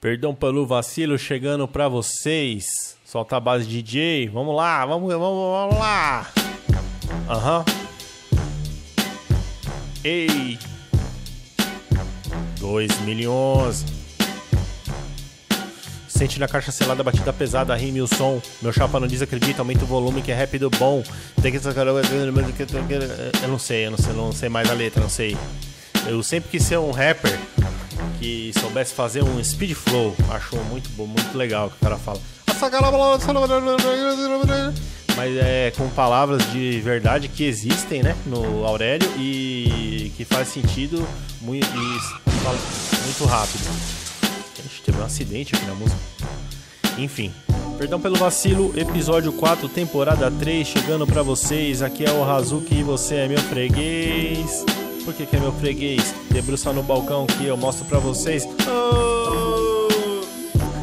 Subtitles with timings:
[0.00, 2.96] Perdão pelo vacilo chegando pra vocês.
[3.04, 4.28] Solta a base DJ.
[4.28, 6.30] Vamos lá, vamos, vamos, vamos lá.
[7.28, 7.64] Aham.
[10.04, 10.58] Ei.
[12.60, 13.86] 2011.
[16.08, 18.40] Sente na caixa selada, batida pesada, rime o som.
[18.60, 21.02] Meu chapa não diz acredita, aumenta o volume que é rápido bom.
[21.42, 25.36] Tem que Eu não sei, eu não sei, não sei mais a letra, não sei.
[26.06, 27.38] Eu sempre quis ser um rapper
[28.18, 30.14] que soubesse fazer um speed flow.
[30.30, 32.20] Acho muito bom, muito legal que o cara fala.
[35.16, 41.06] Mas é com palavras de verdade que existem, né, no Aurélio e que faz sentido
[41.40, 43.64] muito, muito rápido.
[44.62, 45.98] Gente teve um acidente aqui na música.
[46.98, 47.32] Enfim,
[47.78, 51.82] perdão pelo vacilo, episódio 4, temporada 3, chegando para vocês.
[51.82, 54.64] Aqui é o Razuki e você é meu freguês.
[55.06, 56.12] Por que, é meu freguês?
[56.32, 58.44] Debruça no balcão que eu mostro pra vocês.
[58.66, 59.86] Oh!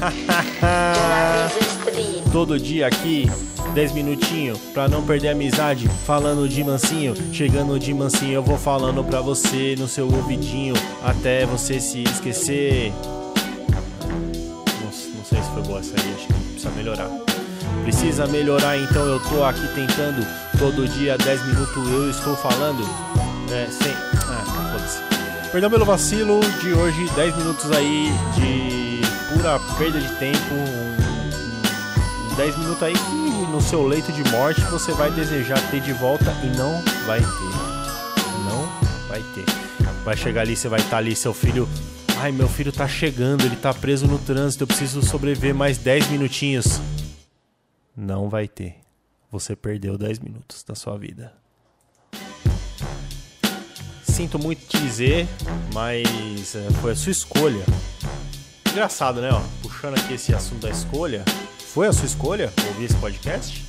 [2.32, 3.30] Todo dia aqui,
[3.74, 5.86] 10 minutinhos, pra não perder a amizade.
[6.06, 10.72] Falando de mansinho, chegando de mansinho, eu vou falando pra você no seu ouvidinho,
[11.04, 12.94] até você se esquecer.
[13.68, 17.10] Não, não sei se foi boa essa aí, acho que precisa melhorar.
[17.82, 20.26] Precisa melhorar, então eu tô aqui tentando.
[20.58, 22.82] Todo dia, 10 minutos eu estou falando.
[23.52, 24.05] É, sem.
[25.56, 29.00] Perdão pelo vacilo de hoje, 10 minutos aí de
[29.32, 30.54] pura perda de tempo.
[30.54, 35.80] Um, um 10 minutos aí que no seu leito de morte você vai desejar ter
[35.80, 38.36] de volta e não vai ter.
[38.44, 39.46] Não vai ter.
[40.04, 41.66] Vai chegar ali, você vai estar tá ali, seu filho.
[42.18, 46.08] Ai, meu filho tá chegando, ele tá preso no trânsito, eu preciso sobreviver mais 10
[46.08, 46.82] minutinhos.
[47.96, 48.76] Não vai ter.
[49.30, 51.32] Você perdeu 10 minutos da sua vida
[54.16, 55.28] sinto muito te dizer,
[55.74, 57.62] mas é, foi a sua escolha.
[58.70, 59.28] Engraçado, né?
[59.30, 61.22] Ó, puxando aqui esse assunto da escolha.
[61.58, 63.62] Foi a sua escolha ouvir esse podcast?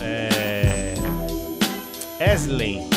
[0.00, 0.94] É.
[2.18, 2.88] Eslen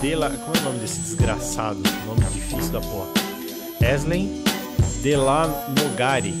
[0.00, 0.30] Dela.
[0.30, 1.82] Como é o nome desse desgraçado?
[2.06, 3.10] Nome difícil da porra.
[3.82, 4.42] Eslen
[5.02, 6.34] Delanogari.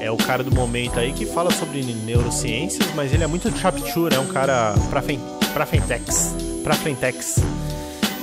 [0.00, 4.14] É o cara do momento aí que fala sobre neurociências, mas ele é muito chapture,
[4.14, 5.20] é um cara pra, fen
[5.52, 6.34] pra fentex.
[6.64, 7.36] Pra fentex.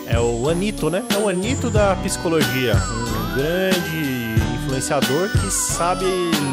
[0.09, 1.03] É o Anito, né?
[1.13, 2.75] É o Anito da psicologia.
[2.75, 6.03] Um grande influenciador que sabe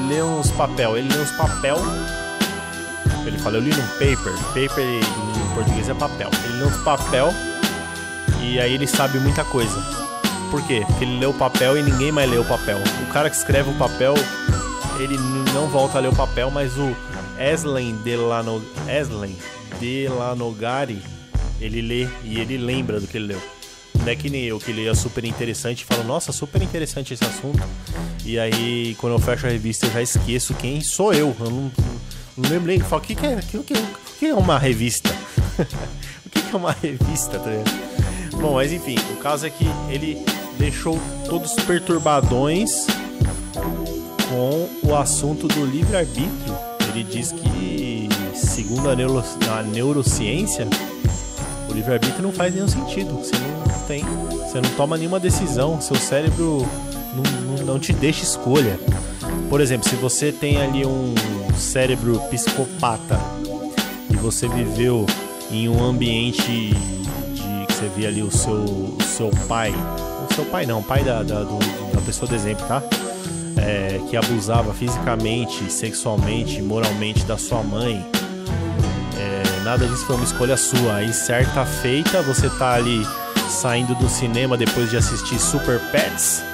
[0.09, 0.99] ler uns papel.
[0.99, 1.78] Ele lê uns papel.
[3.25, 4.34] Ele fala, eu li num paper.
[4.49, 6.28] Paper em português é papel.
[6.44, 7.31] Ele lê uns papel
[8.43, 9.83] e aí ele sabe muita coisa.
[10.50, 10.84] Por quê?
[10.87, 12.78] Porque ele lê o papel e ninguém mais lê o papel.
[13.09, 14.15] O cara que escreve o papel,
[14.99, 15.17] ele
[15.55, 16.94] não volta a ler o papel, mas o
[17.38, 19.34] Eslen Delano, Eslen
[19.81, 21.16] Delanogari
[21.61, 23.43] ele lê e ele lembra do que ele leu.
[23.99, 27.25] Não é que nem eu que leia super interessante e falo, nossa, super interessante esse
[27.25, 27.62] assunto.
[28.25, 31.34] E aí, quando eu fecho a revista, eu já esqueço quem sou eu.
[31.41, 31.72] Eu não,
[32.37, 32.78] não lembro nem.
[32.81, 35.09] Falo, o que, que, é, que, o que é uma revista?
[36.25, 37.50] o que, que é uma revista, tá
[38.41, 40.23] Bom, mas enfim, o caso é que ele
[40.59, 42.87] deixou todos perturbadões
[44.28, 46.55] com o assunto do livre-arbítrio.
[46.88, 50.69] Ele diz que, segundo a, neuro, a neurociência,
[51.76, 53.14] livre-arbítrio não faz nenhum sentido.
[53.14, 54.04] Você não tem.
[54.04, 55.81] Você não toma nenhuma decisão.
[55.81, 56.66] Seu cérebro
[57.14, 58.78] não, não, não te deixa escolha.
[59.48, 61.14] Por exemplo, se você tem ali um
[61.56, 63.20] cérebro psicopata
[64.10, 65.06] e você viveu
[65.50, 69.72] em um ambiente de que você via ali o seu, seu pai,
[70.28, 71.58] o seu pai não, o pai da, da, do,
[71.94, 72.82] da pessoa do exemplo, tá?
[73.56, 78.04] É, que abusava fisicamente, sexualmente, moralmente da sua mãe,
[79.66, 80.94] nada disso foi uma escolha sua.
[80.94, 83.04] Aí, certa feita, você tá ali
[83.50, 86.44] saindo do cinema depois de assistir Super Pets.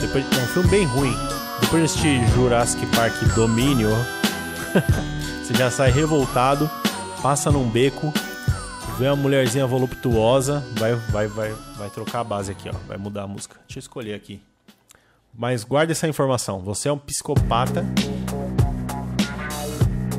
[0.00, 1.16] Depois, é um filme bem ruim.
[1.60, 3.90] Depois de assistir Jurassic Park Domínio,
[5.42, 6.70] você já sai revoltado,
[7.20, 8.14] passa num beco,
[8.96, 12.72] vê uma mulherzinha voluptuosa, vai, vai, vai, vai trocar a base aqui, ó.
[12.86, 13.56] Vai mudar a música.
[13.66, 14.40] Deixa eu escolher aqui.
[15.34, 16.60] Mas guarda essa informação.
[16.60, 17.84] Você é um psicopata.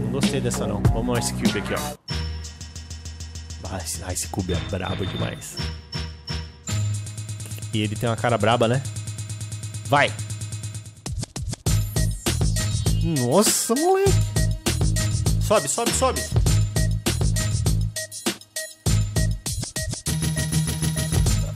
[0.01, 0.83] Não gostei dessa não.
[0.93, 2.00] Vamos ao Cube aqui, ó.
[3.71, 5.55] Ai, esse Cube é brabo demais.
[7.73, 8.83] E ele tem uma cara braba, né?
[9.85, 10.11] Vai!
[13.01, 14.11] Nossa, moleque!
[15.41, 16.21] Sobe, sobe, sobe!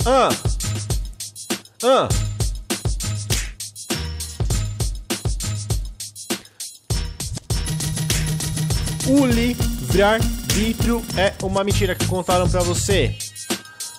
[0.06, 0.30] Ah!
[1.84, 2.08] Ah!
[9.08, 10.20] O livrar
[10.56, 13.13] Arbítrio é uma mentira que contaram para você.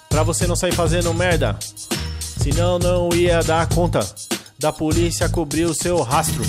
[0.09, 1.55] Para você não sair fazendo merda.
[2.43, 4.01] Senão não ia dar conta.
[4.59, 6.43] da polícia cobrir o seu rastro.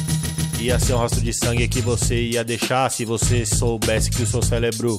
[0.62, 4.25] Ia ser um rastro de sangue que você ia deixar se você soubesse que o
[4.25, 4.98] seu cérebro.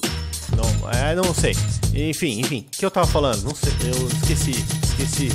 [0.55, 1.57] Não, é, não sei.
[1.95, 2.67] Enfim, enfim.
[2.69, 3.45] O que eu tava falando?
[3.45, 3.73] Não sei.
[3.85, 4.63] Eu esqueci.
[4.83, 5.29] Esqueci.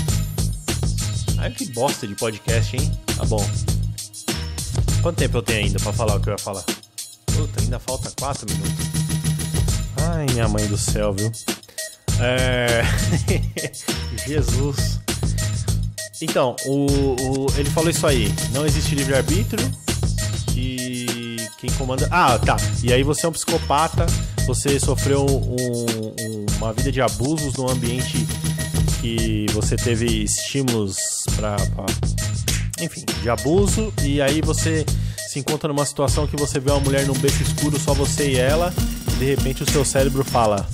[1.40, 2.92] Ai, que bosta de podcast, hein?
[3.18, 3.44] Tá bom.
[5.02, 6.64] Quanto tempo eu tenho ainda pra falar o que eu ia falar?
[7.26, 9.03] Puta, ainda falta 4 minutos.
[10.12, 11.32] Ai, minha mãe do céu, viu?
[12.20, 12.84] É.
[14.28, 15.00] Jesus.
[16.22, 18.34] Então, o, o, ele falou isso aí.
[18.52, 19.70] Não existe livre-arbítrio.
[20.56, 22.08] E quem comanda.
[22.12, 22.58] Ah, tá.
[22.84, 24.06] E aí você é um psicopata.
[24.46, 28.26] Você sofreu um, um, uma vida de abusos no ambiente
[29.02, 30.96] que você teve estímulos
[31.36, 31.58] para
[32.82, 34.86] enfim, de abuso, e aí você
[35.28, 38.38] se encontra numa situação que você vê uma mulher num beco escuro, só você e
[38.38, 38.74] ela,
[39.20, 40.68] de repente o seu cérebro fala: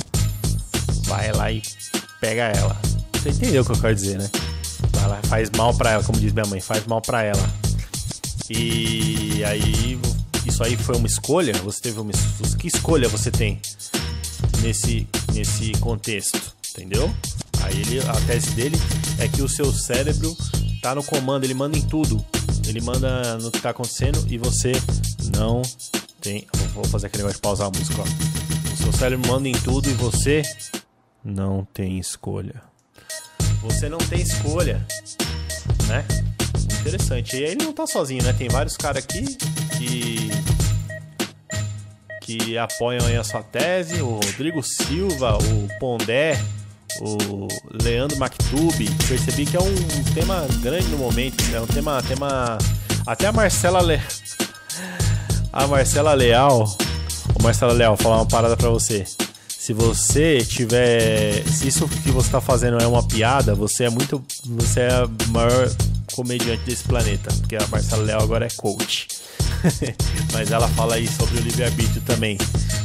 [1.06, 1.62] vai lá e
[2.20, 2.78] pega ela.
[3.14, 4.30] Você entendeu o que eu quero dizer, né?
[4.94, 7.50] Vai lá, faz mal pra ela, como diz minha mãe, faz mal pra ela.
[8.50, 10.00] E aí,
[10.46, 11.54] isso aí foi uma escolha?
[11.64, 12.12] Você teve uma.
[12.58, 13.62] Que escolha você tem
[14.62, 16.40] nesse, nesse contexto?
[16.72, 17.14] Entendeu?
[17.62, 18.78] Aí ele, a tese dele
[19.20, 20.36] é que o seu cérebro
[20.82, 22.24] tá no comando, ele manda em tudo.
[22.68, 24.72] Ele manda no que tá acontecendo e você
[25.36, 25.62] não
[26.22, 26.48] tem.
[26.80, 28.74] Vou fazer aquele negócio de pausar a música, ó.
[28.74, 30.42] O seu cérebro manda em tudo e você
[31.24, 32.62] não tem escolha.
[33.62, 34.86] Você não tem escolha,
[35.88, 36.06] né?
[36.80, 37.36] Interessante.
[37.36, 38.32] E ele não tá sozinho, né?
[38.32, 39.38] Tem vários caras aqui
[39.78, 40.30] que
[42.22, 46.40] que apoiam aí a sua tese, o Rodrigo Silva, o Pondé,
[47.02, 47.48] o
[47.84, 48.90] Leandro Mactube.
[49.08, 52.58] Percebi que é um tema grande no momento, é um tema, tema
[53.06, 54.00] até a Marcela Le...
[55.52, 56.78] a Marcela Leal,
[57.40, 59.06] o Marcela Leal, falar uma parada para você.
[59.48, 64.24] Se você tiver, se isso que você tá fazendo é uma piada, você é muito,
[64.46, 65.70] você é a maior
[66.14, 69.08] comediante desse planeta, porque a Marcela Leal agora é coach.
[70.34, 72.38] Mas ela fala aí sobre o livre-arbítrio também.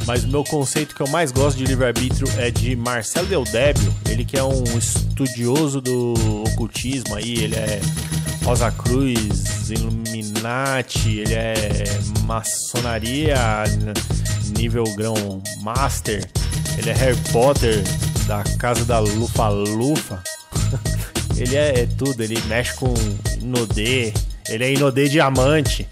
[0.05, 4.25] Mas o meu conceito que eu mais gosto de livre-arbítrio é de Marcelo Deldébio, ele
[4.25, 6.13] que é um estudioso do
[6.51, 7.79] ocultismo aí, ele é
[8.45, 11.55] Rosa Cruz, Illuminati, ele é
[12.25, 13.35] maçonaria
[14.55, 16.23] nível grão master,
[16.77, 17.83] ele é Harry Potter
[18.27, 20.23] da casa da Lufa Lufa.
[21.35, 22.93] ele é, é, tudo, ele mexe com
[23.41, 24.13] Inodê,
[24.47, 25.87] ele é Inodê diamante.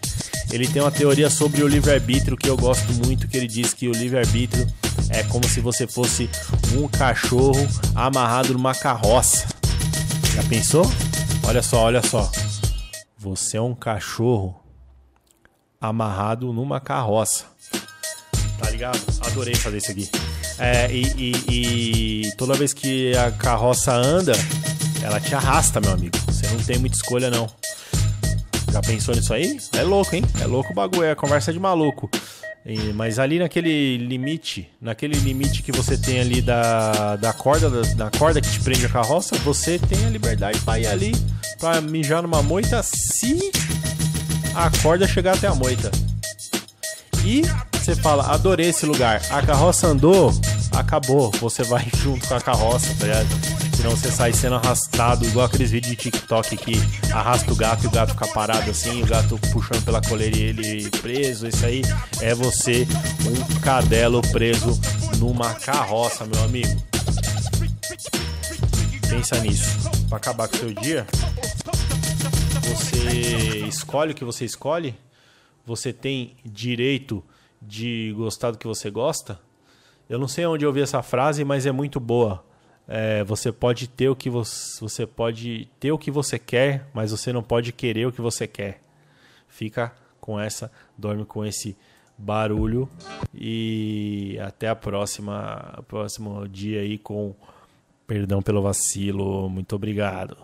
[0.51, 3.87] Ele tem uma teoria sobre o livre-arbítrio que eu gosto muito, que ele diz que
[3.87, 4.67] o livre-arbítrio
[5.09, 6.29] é como se você fosse
[6.77, 9.47] um cachorro amarrado numa carroça.
[10.35, 10.85] Já pensou?
[11.47, 12.29] Olha só, olha só.
[13.17, 14.59] Você é um cachorro
[15.79, 17.45] amarrado numa carroça.
[18.59, 18.99] Tá ligado?
[19.25, 20.09] Adorei fazer isso aqui.
[20.57, 24.33] É, e, e, e toda vez que a carroça anda,
[25.03, 26.17] ela te arrasta, meu amigo.
[26.27, 27.49] Você não tem muita escolha, não.
[28.71, 29.59] Já pensou nisso aí?
[29.73, 30.23] É louco, hein?
[30.41, 32.09] É louco o bagulho, é conversa de maluco.
[32.65, 37.81] E, mas ali naquele limite, naquele limite que você tem ali da, da corda, da,
[38.05, 41.11] da corda que te prende a carroça, você tem a liberdade para ir ali,
[41.59, 43.51] para mijar numa moita, se
[44.55, 45.91] a corda chegar até a moita.
[47.25, 47.41] E
[47.73, 49.21] você fala, adorei esse lugar.
[49.29, 50.31] A carroça andou,
[50.71, 51.31] acabou.
[51.41, 53.52] Você vai junto com a carroça, tá ligado?
[53.83, 56.75] Senão você sai sendo arrastado, igual aqueles vídeos de TikTok que
[57.13, 60.41] arrasta o gato e o gato fica parado assim, o gato puxando pela coleira e
[60.41, 61.45] ele preso.
[61.49, 61.81] Isso aí
[62.21, 62.87] é você,
[63.27, 64.79] um cadelo preso
[65.17, 66.81] numa carroça, meu amigo.
[69.09, 69.67] Pensa nisso.
[70.07, 71.05] Pra acabar com o seu dia,
[72.61, 74.95] você escolhe o que você escolhe?
[75.65, 77.21] Você tem direito
[77.61, 79.37] de gostar do que você gosta?
[80.09, 82.52] Eu não sei onde eu ouvi essa frase, mas é muito boa.
[82.87, 87.11] É, você pode ter o que você, você pode ter o que você quer, mas
[87.11, 88.81] você não pode querer o que você quer.
[89.47, 91.77] Fica com essa, dorme com esse
[92.17, 92.89] barulho
[93.33, 97.35] e até a próxima, próximo dia aí com
[98.05, 99.49] perdão pelo vacilo.
[99.49, 100.37] Muito obrigado.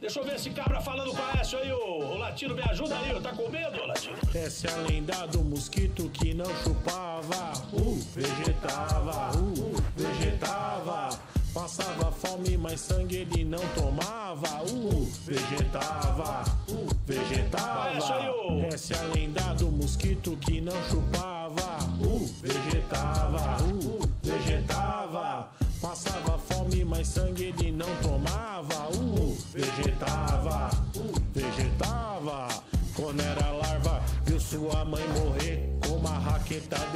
[0.00, 3.20] Deixa eu ver esse cabra falando com a Aécio aí, ô Latino, me ajuda aí,
[3.20, 4.16] tá com medo, Latino?
[4.34, 11.16] Essa é a lenda do mosquito que não chupava, uh, vegetava, uh, vegetava.
[11.54, 17.98] Passava fome, mas sangue ele não tomava, uh, vegetava, uh, vegetava.
[18.66, 22.83] Essa é a lenda do mosquito que não chupava, uh, vegetava,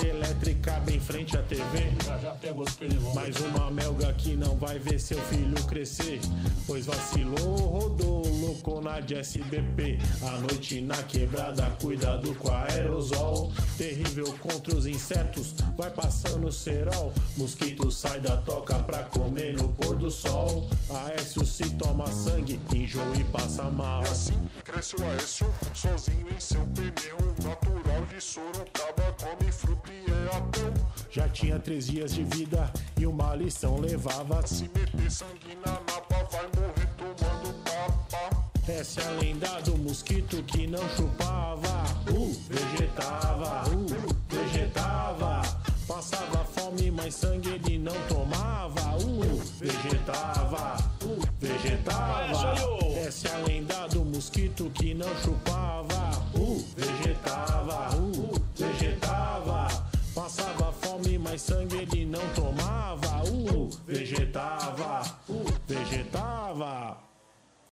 [0.01, 1.93] de elétrica bem frente à TV.
[2.05, 2.79] Já já pega os.
[3.15, 6.21] Mais uma melga que não vai ver seu filho crescer.
[6.67, 9.99] Pois vacilou, rodou, louco na de SBP.
[10.23, 13.53] A noite na quebrada, cuidado com a aerosol.
[13.77, 17.13] Terrível contra os insetos, vai passando cerol.
[17.37, 20.69] Mosquito sai da toca pra comer no pôr do sol.
[20.91, 24.03] Aécio se toma sangue, enjoa e passa mal.
[24.03, 27.19] E assim cresce o Aécio, sozinho em seu pneu.
[27.43, 30.73] Natural de Sorocaba, come fruta e é ateu.
[31.11, 34.47] Já tinha três dias de vida e uma lição levava.
[34.47, 38.49] Se meter sangue na napa, vai morrer tomando papa.
[38.69, 43.78] Essa é a lenda do mosquito que não chupava, uh, vegetava, uh,
[47.09, 48.99] mas sangue ele não tomava.
[48.99, 52.55] Uh, vegetava, uh, vegetava.
[52.99, 56.11] Essa é a lenda do mosquito que não chupava.
[56.35, 59.69] Uh, vegetava, uh, vegetava.
[60.15, 63.23] Passava fome, mas sangue ele não tomava.
[63.27, 67.08] Uh, vegetava, uh, vegetava.